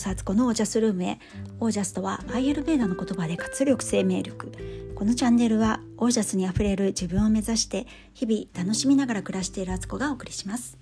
[0.00, 1.18] そ敦子のオージャスルームへ。
[1.60, 4.50] オージャスとはアイエルベーダの言葉で活力生命力。
[4.94, 10.78] このチャンネルはオージャスにあふれる自分を目指して日々楽しみながら暮らしている敦子がお送りします。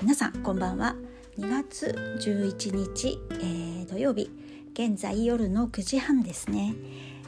[0.00, 0.94] 皆さんこんばんは。
[1.36, 4.30] 2月11日、えー、土曜日。
[4.72, 6.74] 現在夜の9時半ですね、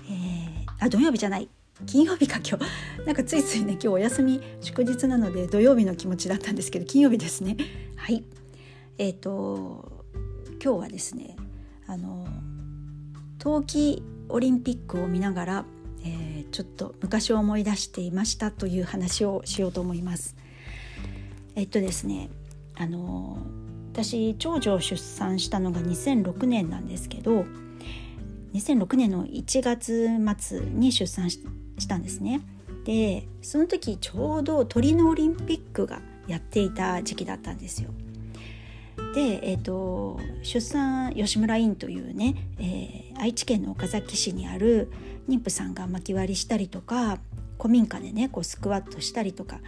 [0.09, 1.49] えー、あ土曜日じゃない。
[1.87, 2.65] 金曜日か今日。
[3.05, 7.57] なんかついついね今日お休み祝日なので土曜日の気持ちだったんですけど金曜日ですね。
[7.97, 8.23] はい。
[8.99, 9.96] えっ、ー、と
[10.67, 11.37] 今日はですね
[11.87, 12.27] あの
[13.39, 15.65] 冬季オリンピックを見ながら、
[16.05, 20.35] えー、ちょっと昔を思い出していましたという話をしようと思います。
[21.55, 22.31] えっとですね
[22.75, 23.39] あの
[23.93, 27.45] 私長女を出産したのが2006年なんですけど
[28.53, 31.39] 2006年の1月末に出産し
[31.87, 32.41] たんですね。
[32.85, 37.91] でその時ちょうどトリノオリンピックがやっていた時期だったんですよ。
[39.15, 44.91] で、えーと、出産吉村院というね、えー、愛知県の岡崎市にある
[45.29, 47.19] 妊婦さんが巻き割りしたりとか
[47.59, 49.61] 古民家でねこうスクワットしたりとか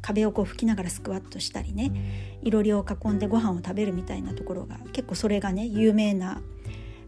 [0.00, 6.40] 壁をこう拭きながらスクワットしたりねいろりを囲んでご飯を食べるみたいなところが結構それがね有名な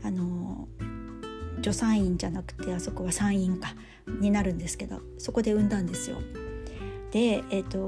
[0.02, 0.66] あの
[1.62, 3.74] 助産院じゃなくてあそこは産院か
[4.20, 6.18] になるんですけどそこで産んだんですよ。
[7.10, 7.78] で、えーと、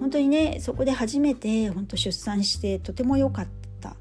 [0.00, 3.48] 本当にねそこで初めて本当出産してとても良かっ
[3.80, 3.96] た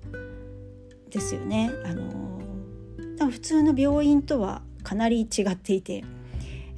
[1.09, 1.71] ですよね。
[1.85, 2.41] あの
[3.17, 6.03] 多分普通の病院とはかなり違っていて、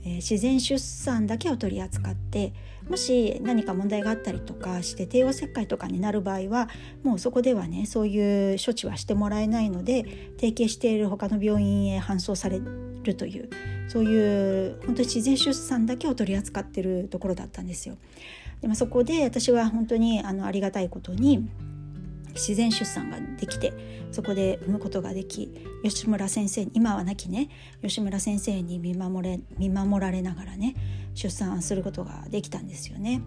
[0.04, 2.54] えー、自然出産だけを取り扱って
[2.90, 6.70] もし何か問題があったりとかして帝王切開とかになる場合は
[7.04, 10.04] もうそこではねそういう処置はしてもらえないので
[10.38, 12.60] 提携している他の病院へ搬送され
[13.04, 13.50] るという
[13.88, 17.98] そういう本当に自然出産だけを取り扱ってるところだったんですよ。
[18.62, 21.50] でもそこで私は本当にあのありがたいことに
[22.34, 23.74] 自然出産ができて
[24.12, 27.50] そこで産むことができ吉村先生今は亡きね
[27.82, 30.76] 吉村先生に見守れ見守られながらね
[31.14, 33.22] 出産することができたんですよね。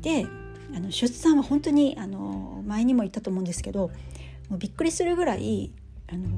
[0.00, 0.26] で
[0.74, 3.90] あの出産は本当にあの前にも言ったと思うんですけど
[4.48, 5.72] もうびっくりするぐらい
[6.08, 6.28] あの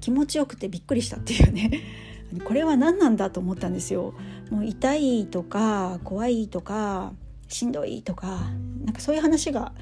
[0.00, 1.82] 気持ちよくてびっくりしたっていうね
[2.44, 4.14] これは何なんだと思ったんですよ。
[4.50, 7.12] もう痛いとか怖いとか
[7.48, 8.40] しんどいとか
[8.84, 9.72] なんかそういう話が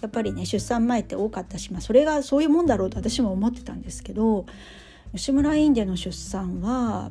[0.00, 4.46] やっぱりね出産前って多かったし、まあ、それがそういうもんだろうと私も思ってたんですけど
[5.14, 7.10] 吉村院での出産は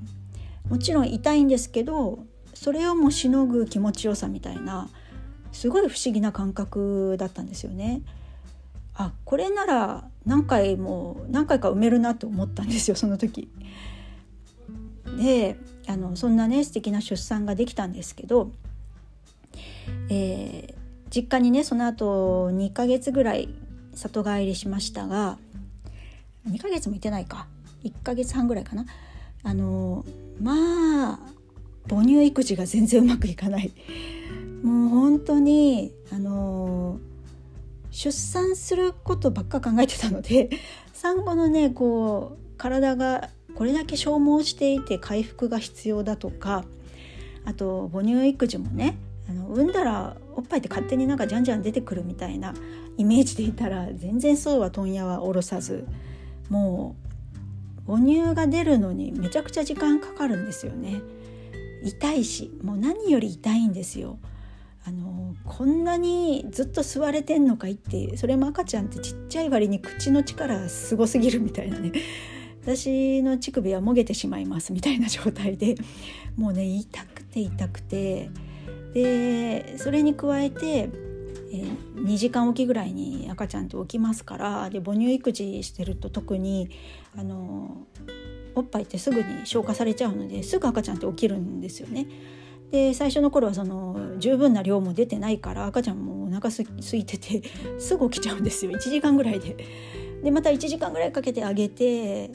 [0.69, 2.19] もちろん痛いんですけど
[2.53, 4.89] それをもしのぐ気持ちよさみたいな
[5.51, 8.01] すごい不思議な感覚だったんですよね。
[8.95, 13.49] あこれなら何回も何回か埋めるなと思ったんですよ その時。
[15.17, 15.57] で
[15.87, 18.51] あのそんなね素敵な出産ができたんですけど、
[20.09, 20.75] えー、
[21.09, 23.49] 実家にねその後2ヶ月ぐらい
[23.93, 25.37] 里帰りしましたが
[26.49, 27.47] 2ヶ月もいてないか。
[27.83, 28.85] 1ヶ月半ぐらいかな。
[29.43, 30.03] あの
[30.41, 31.19] まあ
[31.87, 33.71] 母乳育児が全然うまくいかない。
[34.63, 36.99] もう本当にあの
[37.95, 40.49] 出産することばっか考えてたので
[40.91, 46.65] 産後のねこう体がこれだけ消耗していて回復が必要だとか
[47.45, 48.97] あと母乳育児もね
[49.29, 52.53] あの産んだらおっぱいって勝手になんかじゃんじゃん出てくるみたいな
[52.97, 55.85] イメージでいたら全然そうは問屋は下ろさず
[56.49, 56.97] も
[57.87, 61.01] う母乳が出るのにめちゃくちゃ時間かかるんですよね。
[61.81, 64.17] 痛いしもう何より痛いんですよ。
[64.87, 71.91] あのこんなにずっと吸われてんのかいってそれも赤ちゃんってちっちゃい割に口の力すごすぎるみたいなね
[72.61, 75.75] 私の乳首はもげてしまいますみたいな状態で
[76.37, 78.29] もうね痛くて痛くて
[78.93, 80.89] でそれに加えて、
[81.51, 81.63] え、
[81.95, 86.69] 2時間おきぐらいに赤ちゃんって起きますからで母乳育児してると特に
[87.15, 87.87] あの
[88.53, 92.05] おっぱいってすぐに消化されちゃうのですぐ赤ちゃんって起きるんですよね。
[92.71, 97.43] で最初の頃はその十分な量も出てないから赤ちゃんもお腹す空いてて
[97.79, 99.55] すぐ起きちゃうんですよ1時間ぐらいで。
[100.23, 102.31] でまた1時間ぐらいかけてあげて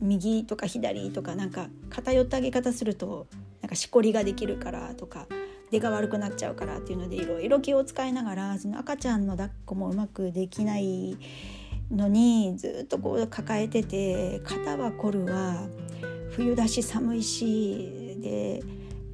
[0.00, 3.26] 右とか左とかなんか偏った上げ方すると
[3.62, 5.26] なんかしこりができるからとか
[5.70, 11.16] 出が悪くなっちゃうからっていうのでいろいろ気を使いながらその赤ちゃんの抱っこもうまくできない
[11.90, 15.56] のにずっとこう抱えてて肩は凝るわ
[16.30, 18.62] 冬だし寒いしで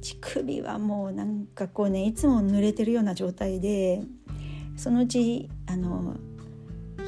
[0.01, 4.01] 乳首はもうなんかこうねいつも濡れてるような状態で
[4.77, 6.15] そのうちあの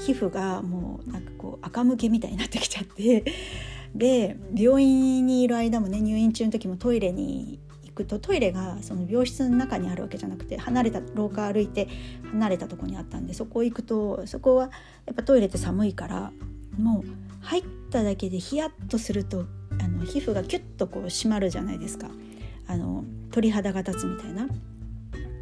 [0.05, 3.23] 皮膚がもうなんかこう赤むけみたいになってきちゃって
[3.95, 11.87] で病院にいる間もね入院中の時もトイレに行くとトイレがその病室の中にあるわけじゃなくて離れた廊下歩いて
[12.31, 14.71] 離れたとこにあったんでそこ行くとそこは
[15.05, 16.31] やっぱトイレって寒いから
[16.77, 19.45] もう入っただけでヒヤッとすると
[19.79, 22.09] あの皮膚がキュッとこう締まるじゃないですか。
[22.71, 24.47] あの鳥肌が立つみたいな。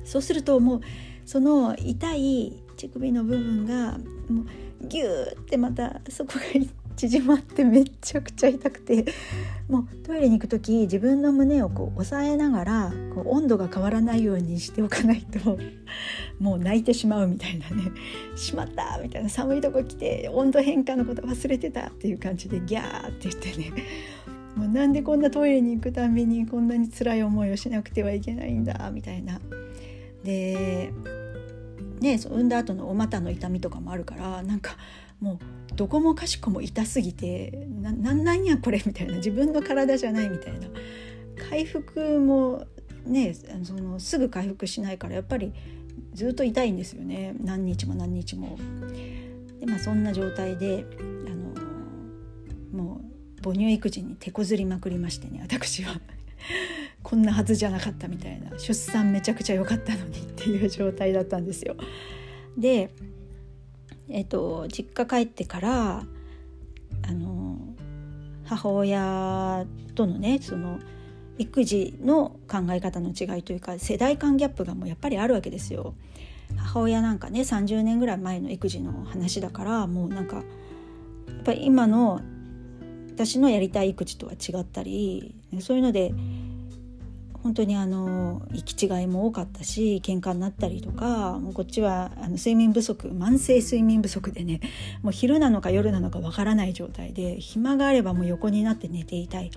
[0.03, 0.81] そうするともう
[1.25, 3.99] その痛い乳首の部分が
[4.29, 4.43] も
[4.81, 6.39] うギューってまたそこが
[6.95, 9.05] 縮まってめっちゃくちゃ痛くて
[9.69, 15.57] もうトイレに行く時自分の胸をこう押さえながらこう温度が変わらないようにしておかないと
[16.39, 17.91] もう泣いてしまうみたいなね
[18.35, 19.29] 「しまった!」みたいな。
[19.29, 23.71] 寒いとこ来て温度変化のこと忘れてたっていう感じでギャーって言ってね。
[24.55, 29.39] もうなんでこんなトイレに行くたびにこんなに辛い思いをしなくてはいけないんだみたいな。
[30.23, 30.91] で
[32.01, 34.75] ね産んだ後のお股の痛みとかもあるからなんか
[35.19, 40.67] もうどこもかしこも痛すぎてななんなんやこれみたいな自分の体じゃないみたいな
[41.49, 42.65] 回復も
[43.05, 45.53] ねそのすぐ回復しないからやっぱり
[46.13, 48.57] ずっと痛いんですよね何日も何日も。
[49.59, 50.85] でまあそんな状態で
[53.41, 55.99] 母乳育児に手こずりまくりましてね私は
[57.03, 61.75] こんなはずじゃなかったみたいな出産めちゃくちゃ良かったのにっていう状態だったんですよ。
[62.57, 62.91] で
[64.11, 66.03] えっと、実家帰ってから
[67.07, 67.57] あの
[68.43, 70.79] 母親とのねその
[71.37, 75.93] 育児の考え方の違いというか世代間ギャップがもうやっぱりあるわけですよ。
[76.57, 82.21] 母親なんかね30年ぐらい前の育児の話だからもうなんかやっぱり今の
[83.19, 86.13] 私のやりたい育児とは違ったりそういうので
[87.43, 94.61] 本当にあの行き違いも多かったし喧嘩になったりとかもうこっちはあの睡眠不足慢性睡眠不足でね
[95.01, 99.51] もう昼なのか夜なのかわからない状態で暇があればもう横になって寝ていたい。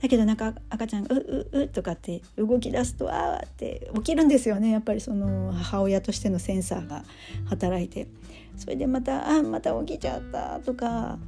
[0.00, 1.18] だけどなんか赤ちゃんが「う
[1.52, 4.70] うう」とかって動き出すと「ああ」って起きるんですよね。
[4.70, 7.04] やっぱりその母親としてのセンサーが
[7.46, 8.08] 働いて。
[8.56, 11.18] それでまた「あまた起きちゃった」とか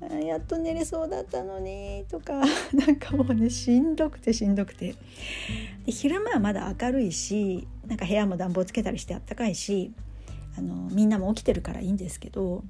[0.00, 2.40] やっと寝れそうだったのにとか。
[2.72, 4.94] なんかもうねしんどくてしんどくて。
[5.86, 9.92] で昼間はまだ明るいしなんか部屋も暖房つけたりしてあったかいし
[10.56, 12.62] あのみんなも起きてるからいいんですけど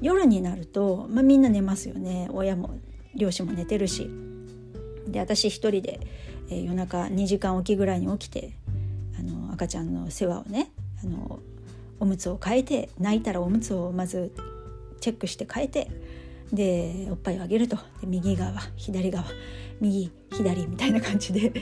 [0.00, 2.28] 夜になると、まあ、みんな寝ますよね。
[2.32, 2.70] 親も
[3.14, 4.10] 両親も寝てるし。
[5.08, 6.00] で私一人で、
[6.50, 8.52] えー、夜中2時間おきぐらいに起きて
[9.18, 10.72] あの赤ちゃんの世話をね
[11.02, 11.38] あの
[12.00, 14.32] おむつを変えて泣いたらおむつをまず
[15.00, 15.88] チェックして変えて
[16.52, 19.24] でおっぱいをあげるとで右側左側
[19.80, 21.52] 右左みたいな感じで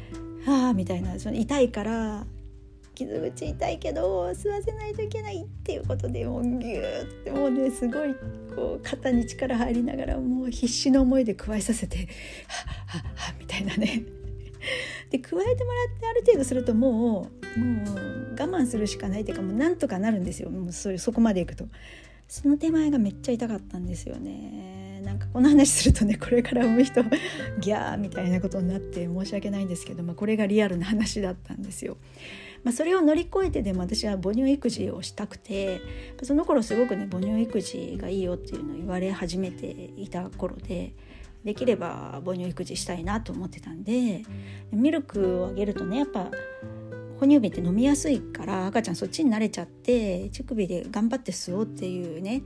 [0.46, 2.26] ああみたいなその痛いから
[2.94, 8.14] 傷口痛いけど吸わせないといけないっていうことでもうギューってもうねすごい
[8.54, 12.06] こう肩に力入りながらもう必死の思いで加えさせてはっ
[12.86, 14.04] はっはみたいなね。
[15.10, 21.66] で加えてもらってある程度するともうもう我慢するしかないっていうかもうなんとかなるんですよもうそれそこまでいくと。
[22.34, 27.04] その手前がめっちゃ痛かったんですよねなんかこの話するとねこれから産む人
[27.60, 31.96] ギャーみたいなことになって申し訳ないんですけど、まあ、これがリアルな話だったんですよ。
[32.64, 35.80] まあ、それを乗り越えてでも私は母乳育児をしたくて
[36.24, 40.92] その頃すごくね母乳育児がいいよっていうのを言われ始めていた頃で
[41.44, 44.24] できれば母乳育児したいなと思ってたんで
[44.72, 46.30] ミルクをあげるとねやっぱ
[47.18, 52.42] 哺乳瓶って飲みやすいから赤ちゃんそっちに慣れちゃって乳首で頑張って吸おうっていうね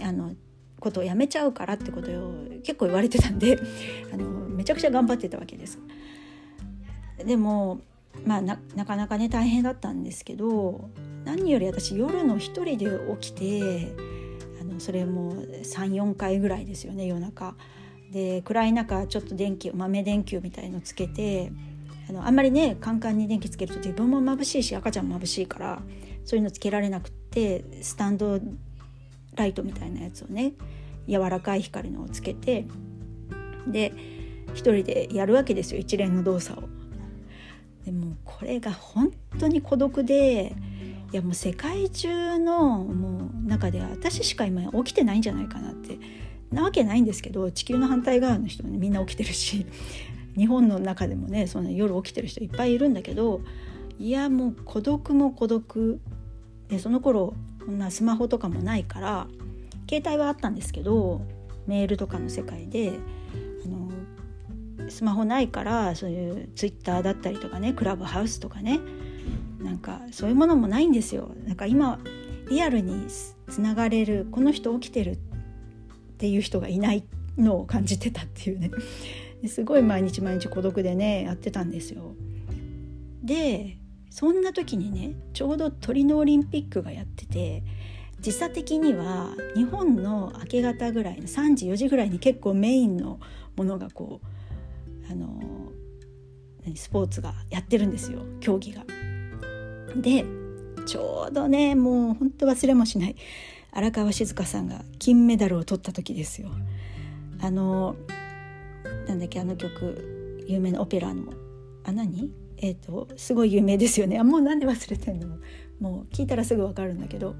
[0.00, 0.34] あの
[0.78, 3.58] ことをやめちゃうからってことを結構言われてたんで
[4.12, 5.78] あのめちゃくちゃ頑張ってたわけです。
[7.24, 7.80] でも
[8.24, 8.56] まあな
[8.86, 10.90] かなかね大変だったんですけど
[11.24, 12.86] 何より私夜の一人で
[13.20, 13.92] 起きて
[14.60, 17.54] あのそれも34回ぐらいですよね夜中。
[18.10, 21.52] で暗い中ちょっと電気豆電球みたいのつけて
[22.10, 25.82] あのあんまりねカンカンに電気つけると自分も眩しいし赤ちゃんも眩しいから
[26.24, 28.40] そういうのつけられなくってスタンド
[29.36, 30.54] ライトみたいなやつをね
[31.08, 32.66] 柔らかい光のをつけて
[33.68, 33.92] で
[34.54, 36.68] 一人でやるわけですよ一連の動作を。
[37.84, 40.52] でもこれが本当に孤独で
[41.12, 45.98] いやもう世界中のもう中では私しか今起きてないんじゃないかなって
[46.52, 49.66] なわけないんですけど地球の反対側の人、ね、みんな起きてるし
[50.36, 53.40] 日本の中でもねその夜起きてる人いっぱいいるんだけど
[53.98, 56.00] いやもう孤独も孤独
[56.68, 57.34] でその頃
[57.64, 59.26] こんなスマホとかもないから
[59.88, 61.20] 携帯はあったんですけど
[61.66, 62.94] メールとかの世界で
[63.64, 68.80] あのスマホないからそういうツイッターだったりとかねクラブハウスとかね
[69.60, 71.30] なんかそういうものもないんですよ。
[71.44, 71.98] なんか今
[72.48, 73.06] リアルに
[73.48, 75.16] つながれるこの人起きてるっ
[76.18, 77.04] ていう人がいない
[77.36, 78.70] のを感じてたっていうね
[79.48, 82.14] すごい毎日毎日孤独でねやってたんですよ。
[83.22, 83.76] で
[84.10, 87.62] そんな時にねちょうど鳥のオリンピックがやってて
[88.20, 93.18] 時差的には日本の明け方ぐらいの3時4時ぐらいに結構メインの
[93.56, 94.20] ものがこ
[95.08, 95.40] うあの
[96.74, 98.84] スポーツがやってるんですよ競技が。
[99.96, 100.24] で
[100.86, 103.16] ちょうどねもうほんと忘れもしない
[103.72, 106.50] 荒川静香さんが金メダルを取った時ですよ。
[107.40, 107.96] あの
[109.10, 111.32] なんだっけあの曲有名なオペラの。
[111.84, 112.30] あ何？
[112.58, 114.18] えっ、ー、とすごい有名ですよね。
[114.18, 115.38] あもうなんで忘れてんの？
[115.80, 117.34] もう聞いたらすぐ分かるんだけど。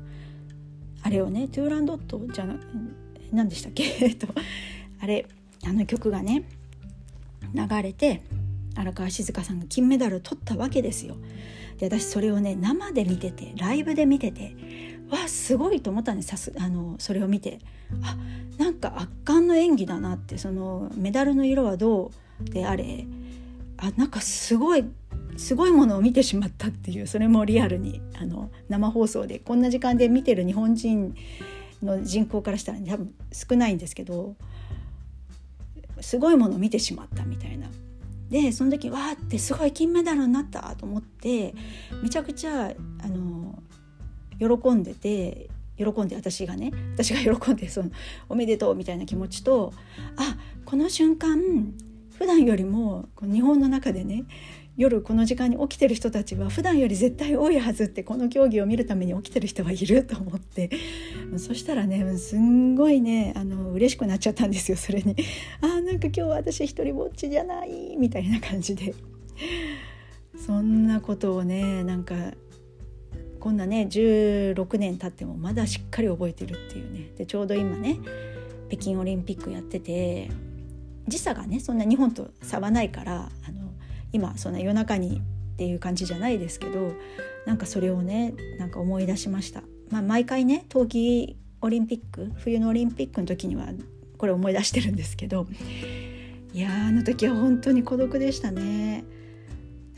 [1.02, 2.60] あれをね「トゥーランドット」じゃな
[3.32, 3.84] 何でしたっけ？
[4.04, 4.26] えっと
[5.00, 5.26] あれ
[5.64, 6.44] あの曲がね
[7.54, 8.22] 流れて
[8.76, 11.16] 荒川静香さんが金メダルを取ったわけですよ。
[11.78, 14.54] で私それをね生で見ててライブで見てて
[15.10, 17.58] わすごいと思ったんですさすあのそれを見て。
[18.02, 18.16] あ
[18.58, 20.38] なんか圧巻の演技だなって。
[20.38, 22.12] そのメダルの色はど
[22.44, 23.06] うであれ。
[23.78, 24.84] あなんかすごい
[25.36, 27.06] すごいものを見てしまったっていう。
[27.06, 31.14] それもリアルにあの生放送でこんな時間で見てる日本人
[31.82, 34.36] の人口からしたら多分少ないんですけど
[36.00, 37.68] すごいものを見てしまったみたいな。
[38.30, 41.52] でその時わーってすごい金メダルになったと思って
[42.00, 43.39] めちゃくちゃあの
[44.40, 47.90] 喜んでて喜んで私がね私が喜んでその
[48.28, 49.72] おめでとうみたいな気持ちと
[50.16, 51.38] あこの瞬間
[52.18, 54.24] 普段よりも日本の中でね
[54.76, 60.70] 夜この時間に起きてる人たちは普段より絶対多いはずってこの競技を見るために起きてる人はいると思って
[61.36, 65.16] そしたらねすんごいねあの嬉しくなっちゃったんですよそれに。
[65.60, 68.94] あーなんか今日私一人ぼっちじゃないみたいな感じで。
[70.46, 72.14] そんなことをねなんか
[73.40, 77.98] こんなね16年経ってもまだしっかり覚えてるっていうねでちょうど今ね
[78.68, 80.30] 北京オリンピックやってて
[81.08, 83.72] 時差がねそんな日本と差はないからあの
[84.12, 86.92] 今そんな夜中にっていう感じじゃないですけど
[87.46, 89.62] なんかそれをねなんか思い出しました。
[89.90, 93.66] まあ、毎回ね冬季オリンピック冬のオリンピックの時には
[94.18, 95.46] これ思い出してるんですけど
[96.52, 99.04] いやあの時は本当に孤独でしたね。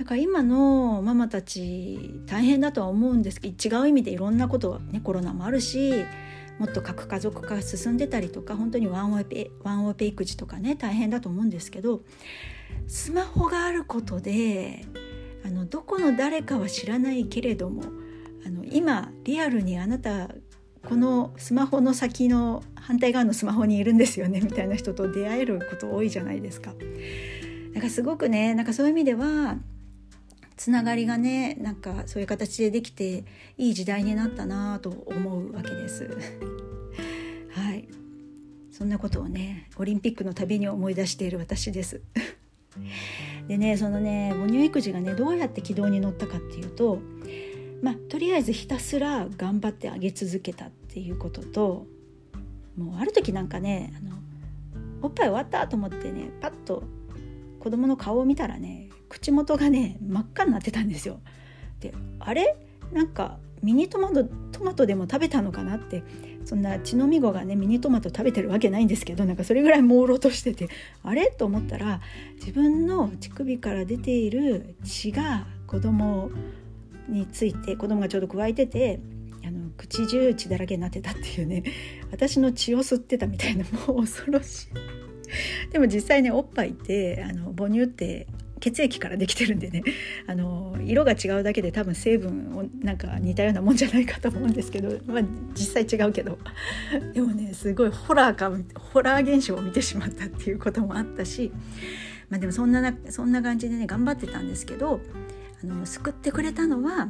[0.03, 6.05] だから今のママたち大変だとは思うんですけど違う意味でいろんなことねコロナもあるし
[6.59, 12.01] もっと核家族化が進んでたりとか本当にワンオペワンオペ育児とかね大変だと思うんですけど
[12.89, 14.85] スマホがあることで
[15.47, 17.85] あのどこの誰かは知らないけれども
[18.45, 20.31] あの今リアルにあなた
[20.85, 26.75] このスマホの先の反対側のスマホにいるんですよね みたいな人と出会えること多いじゃないですか。
[27.73, 29.59] だからすごくねなんかそういう意味では
[30.57, 33.25] つながりがねなんかそういう形でできて
[33.59, 36.09] いい時代になったなと思うわけです。
[37.51, 37.89] はい
[38.71, 42.01] そんなことをねオリンピックのたびに思い出している私です。
[43.49, 47.01] でねそのね母乳育児がねどうやって軌道に乗ったかっていうと
[47.83, 51.87] まあとりあえずひたすら頑張ってあげ続けたっていうことと
[52.77, 54.17] もうある時なんかねあの
[55.03, 56.85] おっぱい終わったと思ってねパッと
[57.61, 61.21] 子供の顔を見たらね口元がね真っ赤になってたんですよ。
[61.81, 62.57] であれ？
[62.93, 66.03] なんかミニトマトトマトでも食べたのかなって。
[66.45, 70.69] そんな血のみ子がねミニトマト食べてるわけないんですけどなんかそれぐらい朦朧としてて。
[71.03, 71.27] あれ？
[71.27, 72.01] と思ったら
[72.37, 76.31] 自分の乳首から出ている血が子供
[77.09, 79.01] について子供がちょうど加えてて
[79.45, 81.63] あの口中血だらけになってたっていうね。
[82.11, 85.73] 私の血を吸ってたみたいなもう恐ろしい。
[85.73, 88.27] でも実際ねおっぱいってあの母乳って
[88.63, 89.83] 血液からできてるんでね
[90.27, 95.23] あの色が違うだけで多分成分をなんか似たようなもんじゃないかと思うんですけど、まあ、
[95.55, 96.39] 実際違うけど
[97.13, 101.51] でもねすごいホラーかホラー現象を見てしまったっていうこともあったし、
[102.31, 105.01] まあ、でもそんなそんな感じでね頑張ってたんですけど
[105.63, 107.09] あの救ってくれたのは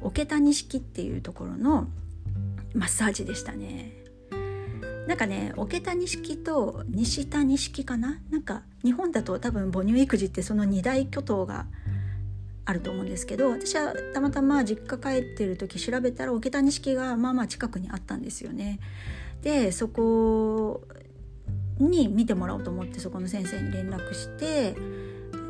[0.00, 1.88] 桶谷式っていうところの
[2.74, 4.05] マッサージでしたね。
[5.06, 8.20] なんかね桶谷式と西谷式かな？
[8.30, 11.66] なんか日本だと多分母乳育児ってその二大巨頭が
[12.64, 18.80] あると思うんですけど私はたまたま実家帰ってる時調べたら桶谷式がまあまあ近くにあったんですよね。
[19.42, 20.82] でそこ
[21.78, 24.74] に見てもらおうと思ってそこの先生に連絡して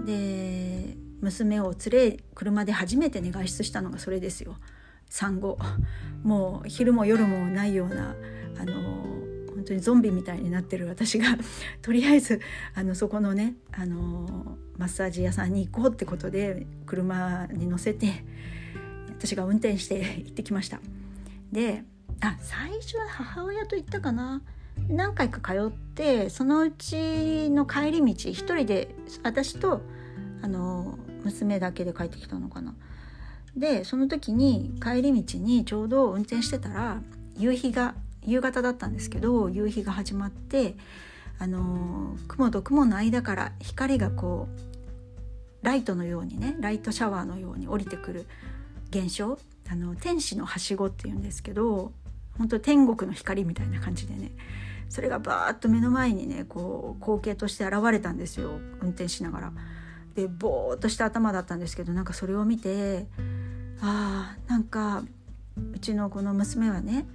[0.04, 4.56] で娘を連れ車で初めてね外出したのがそれですよ。
[5.08, 5.56] 産後。
[6.22, 8.14] もう昼も夜もないような
[8.58, 9.15] あの
[9.66, 11.36] 当にゾンビみたいになってる私が
[11.82, 12.40] とりあえず
[12.74, 18.24] あのそこのねあのマッサージ屋さんに行こうってことで車に乗せて
[19.08, 20.80] 私が運転して 行ってきました。
[21.52, 21.84] で
[22.20, 24.42] あ最初は母親と行ったかな。
[24.88, 29.80] 何回か通ってそのうちの帰り道一人で私と
[30.42, 32.74] あの娘だけで帰ってきたのかな。
[33.56, 37.00] でその時に帰り道にちょうど運転してたら
[37.38, 37.94] 夕日が
[38.26, 40.76] 夕方だったんですけど夕日が始まって
[41.38, 44.48] あの雲と雲の間から光がこ
[45.62, 48.26] うライトのようにねライトシャワーのように降りてくる
[48.90, 51.92] 現象あの天使のはしごっていうんですけど
[52.38, 54.32] 本当天国の光みたいな感じでね
[54.88, 59.52] それがバーッと目の前にねこう光景として現れたんですよ運転しながら。
[60.14, 63.06] でぼーっとした頭だったんですけどなんかそれを見て
[63.82, 65.04] あーなんか
[65.74, 67.06] うちのこの娘はね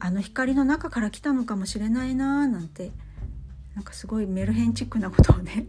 [0.00, 2.92] あの光の中から来たのかもしれないなーなんて
[3.74, 5.66] なんかすごいメルヘンチックなことをね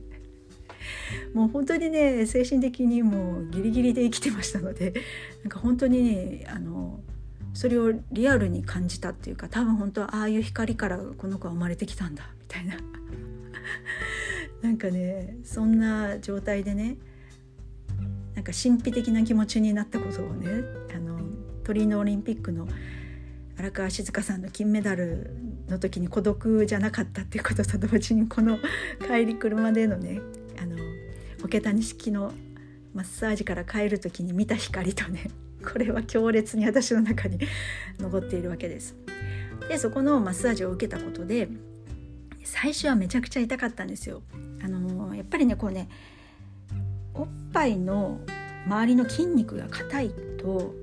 [1.34, 4.94] もう本当にね精神的にもうギリギリで生きてましたので
[5.44, 7.02] なんか本当にねあの
[7.54, 12.76] それをリアルに感じたっていうか多分本当はああいう光からこの子は生まれてきたんだみたいな。
[14.62, 16.98] なんかねそんな状態でね
[18.36, 20.48] なんか神秘的な気持ちになったことをね
[20.96, 21.20] あの
[21.64, 22.68] トリノオリンピックの
[23.60, 25.36] 荒川静香さんの金メダル
[25.68, 28.58] の時に孤独じゃなかったっていうことと同時にこの
[29.06, 30.22] 帰り車でのね
[30.62, 30.78] あの
[31.44, 32.32] 桶谷式の
[32.94, 35.30] マッサージから帰る時に見た光とね
[35.62, 37.38] これは強烈に私の中に
[38.00, 38.96] 残っているわけです。
[39.68, 41.50] でそこのマッサージを受けたことで
[42.46, 44.22] 最初はめちゃくちゃ痛かったんですよ。
[44.64, 45.90] あのやっぱりねこうね
[47.14, 48.22] おっぱいの
[48.66, 50.74] 周りの筋肉が硬いと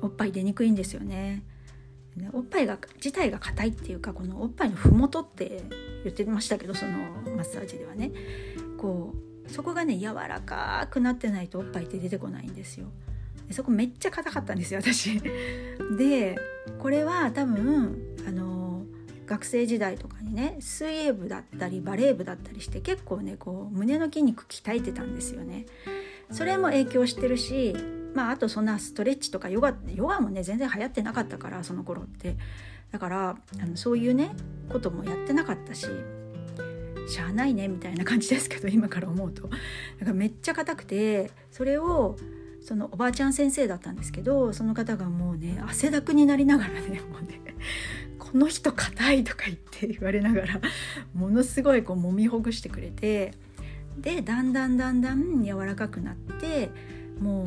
[0.00, 1.42] おっぱい出にくいんですよね。
[2.18, 5.62] ねおっぱいが自体が硬いっていうかこのおっぱいの麓って
[6.04, 6.92] 言ってましたけどその
[7.36, 8.10] マッサージではね
[8.76, 9.14] こ
[9.46, 12.88] うそこがね柔らかくなってないとおっぱいって出てこないんですよ。
[13.46, 15.20] でそこめっちゃ硬かったんですよ私。
[15.96, 16.36] で
[16.78, 18.84] これは多分あの
[19.26, 25.66] 学生時代とかにね水泳部だったりバレー部だったりして結構ねこう胸の筋肉鍛えてたんですよね。
[26.30, 27.74] それも影響してるし
[28.18, 32.36] まああとそんなストレッチとかヨガヨガもね全然流行ってなかったからその頃って。
[32.90, 34.30] だからあのそういうね
[34.70, 35.86] こともやってなかったし
[37.06, 39.48] しゃあないねみたいな感じですけど今から思うと。
[40.00, 42.16] だかめっちゃ硬くてそれを
[42.60, 47.40] そのおばあちゃん先生だったんですけどその方がもうね汗だくになりながらねもうね
[48.18, 50.60] この人硬いとか言って言われながら
[51.14, 53.34] ものすごいこう揉みほぐしてくれて
[53.98, 56.70] でだんだんだんだん柔らかくなって
[57.20, 57.46] もう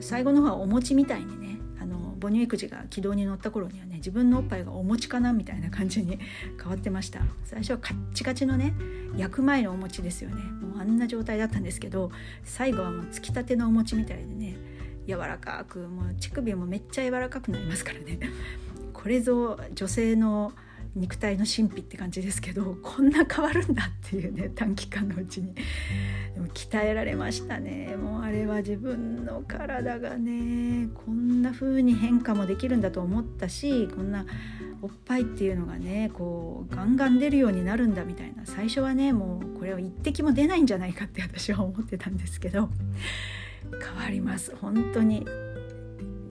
[0.00, 6.18] 最後の方はお餅みたいにねあの母乳育児が軌道に乗った頃にはね自分のおっぱいがお餅かなみたいな感じに
[6.60, 7.20] 変わってました。
[7.44, 8.74] 最初はカッチカチのね
[9.16, 10.36] 焼く前のお餅ですよね。
[10.42, 12.10] もうあんな状態だったんですけど
[12.44, 14.56] 最後はもうつきたてのお餅みたいでね
[15.06, 18.18] 柔らかくもう乳首もめっちゃ柔らかくなりますからね。
[18.92, 20.52] これぞ女性の
[20.96, 25.54] 肉体の神秘って感じですけどこんな変わるんだっていうね短期間のうちに。
[26.34, 27.96] でも鍛えられましたね。
[27.96, 34.26] もうあれは自分の体がねこんな風に変化もできるんだと思ったしこんな
[34.82, 38.44] おっぱいっていうのがねこうガンガン出るようになるんだみたいな。
[38.44, 42.68] 最初はねもうこれは一滴も出ないんじゃないかって私は思ってたんですけど
[43.70, 44.54] 変わります。
[44.56, 45.24] 本当に。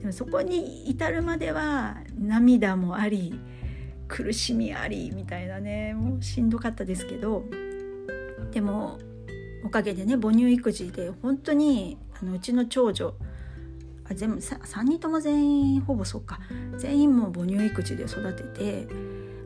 [0.00, 3.38] でもそこに至るまでは涙もあり
[4.10, 7.44] 苦しみありみたいなねもうしんどかったですけど
[8.50, 8.98] でも
[9.64, 13.14] おかげでね母乳育児で本当にあのうちの長女
[14.10, 16.40] あ全部 3, 人とも全員ほぼそうか。
[16.78, 18.88] 全員も母乳育児で育てて、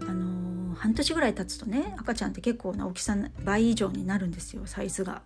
[0.08, 4.62] あの、半年ぐらい経つとね赤ちゃんって結構な大きさ倍以上になるんですよ。
[4.64, 5.22] サイズが。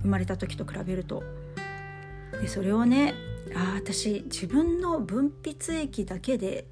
[0.00, 1.22] 生まれた時と比べると。
[2.40, 3.14] でそれをね
[3.54, 6.66] あ私自分の分泌液だけで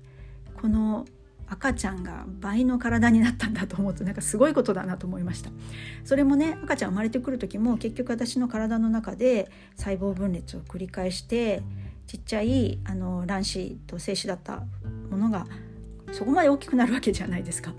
[0.61, 1.07] この
[1.49, 5.51] 赤ちゃんが倍の体になったんだと思うとなんかすごいことだなと思いました。
[6.05, 11.63] それもね赤ちゃん生まれてくる時も結局私の体の中で細胞分裂を繰り返して
[12.07, 14.63] ちっちゃいあの卵子と精子だった
[15.11, 15.47] ものが
[16.13, 17.73] そこまで大きくなるわけじゃないですか。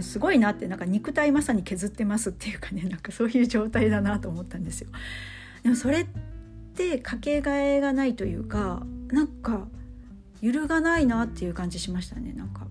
[0.00, 4.88] すごいなってなんか肉体まさに削ってますっていうかねなんかそういう状態だなと思ったんですよ。
[5.62, 6.06] でもそれっ
[6.74, 9.68] てかけがえがないというかなんか
[10.40, 12.66] 揺るがないなっていう感じしましたねなんか。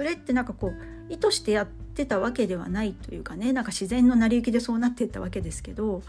[0.00, 6.00] それってなんかこう意図してやってたわけではないというかねなんか自然の成り行きでそうなっていったわけですけど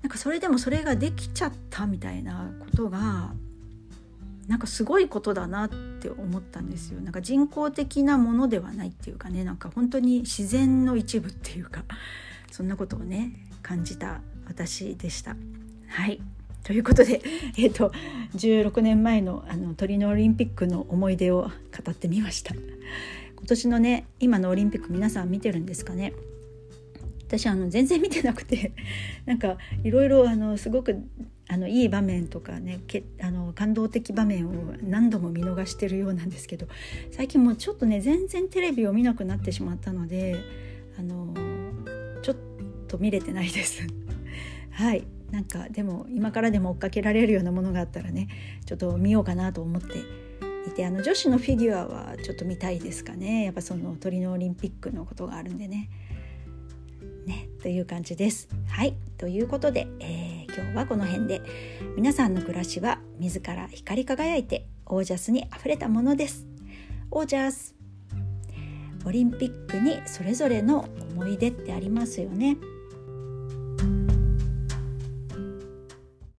[0.00, 3.32] なんかそれでもそれができちゃったみたいなことが
[4.46, 11.82] なんかすごいことだなって思ったんですよなんか人工的なものではないっていうかねなんか本当に自然の一部っていうか
[12.52, 15.34] そんなことをね感じた私でした。
[15.88, 16.20] はい
[16.64, 17.20] ということで、
[17.58, 17.92] えーと、
[18.36, 21.50] 16年前のあのトリノオリンピックの思い出を語
[21.90, 22.54] ってみました。
[22.54, 26.12] 今年のね今のオリンピック皆さん見てるんですかね？
[27.26, 28.72] 私あの全然見てなくて
[29.24, 30.96] なんかいろいろあのすごく
[31.48, 36.66] あのいい場面とかねけあの感動的場面を何度も見逃してるようなんですけど
[37.12, 40.36] 最近もうちょっとね全然テレビを見なくなってしまったので
[40.98, 41.32] あの
[42.22, 42.36] ちょっ
[42.88, 43.86] と見れてないです。
[44.70, 45.04] はい。
[45.30, 48.28] なんかでも今からでも追っかけられるようなものがあったらね
[48.66, 49.98] ちょっと見ようかなと思って
[50.68, 55.88] いてあの女子のフィギュアはちょっと見たいですかねやっぱそのトリノオリンピックのことがあるんでね。
[57.26, 58.48] ねという感じです。
[58.68, 61.42] はいということで、えー、今日はこの辺で
[61.96, 66.46] 皆さんの暮らしは自ら光り輝いてオージャスにあふれたものです。
[67.10, 67.74] オージャス
[69.04, 72.56] オリンピックにそれぞれの思い出ってありますよね。